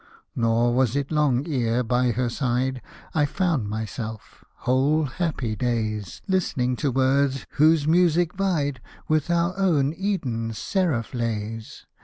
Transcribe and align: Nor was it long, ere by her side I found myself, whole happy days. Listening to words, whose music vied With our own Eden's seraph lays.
Nor 0.35 0.73
was 0.73 0.95
it 0.95 1.11
long, 1.11 1.45
ere 1.47 1.83
by 1.83 2.09
her 2.09 2.27
side 2.27 2.81
I 3.13 3.25
found 3.25 3.69
myself, 3.69 4.43
whole 4.55 5.03
happy 5.05 5.55
days. 5.55 6.23
Listening 6.27 6.75
to 6.77 6.91
words, 6.91 7.45
whose 7.51 7.85
music 7.85 8.33
vied 8.33 8.81
With 9.07 9.29
our 9.29 9.55
own 9.59 9.93
Eden's 9.93 10.57
seraph 10.57 11.13
lays. 11.13 11.85